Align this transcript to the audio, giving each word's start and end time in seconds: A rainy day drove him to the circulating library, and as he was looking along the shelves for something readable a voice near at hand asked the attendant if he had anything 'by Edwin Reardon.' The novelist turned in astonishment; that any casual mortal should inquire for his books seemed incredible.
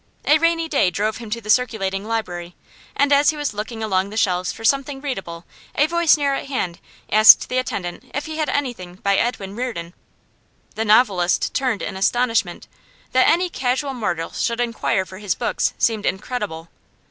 A 0.25 0.39
rainy 0.39 0.67
day 0.67 0.89
drove 0.89 1.17
him 1.17 1.29
to 1.29 1.39
the 1.41 1.49
circulating 1.51 2.03
library, 2.03 2.55
and 2.95 3.13
as 3.13 3.29
he 3.29 3.37
was 3.37 3.53
looking 3.53 3.83
along 3.83 4.09
the 4.09 4.17
shelves 4.17 4.51
for 4.51 4.65
something 4.65 4.99
readable 4.99 5.45
a 5.75 5.85
voice 5.85 6.17
near 6.17 6.33
at 6.33 6.47
hand 6.47 6.79
asked 7.11 7.49
the 7.49 7.59
attendant 7.59 8.05
if 8.11 8.25
he 8.25 8.37
had 8.37 8.49
anything 8.49 8.95
'by 8.95 9.17
Edwin 9.17 9.55
Reardon.' 9.55 9.93
The 10.73 10.85
novelist 10.85 11.53
turned 11.53 11.83
in 11.83 11.95
astonishment; 11.95 12.67
that 13.11 13.29
any 13.29 13.47
casual 13.47 13.93
mortal 13.93 14.31
should 14.31 14.59
inquire 14.59 15.05
for 15.05 15.19
his 15.19 15.35
books 15.35 15.75
seemed 15.77 16.07
incredible. 16.07 16.69